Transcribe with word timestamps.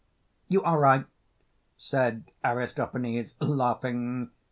You 0.47 0.63
are 0.63 0.79
right, 0.79 1.05
said 1.77 2.23
Aristophanes, 2.43 3.35
laughing. 3.39 4.31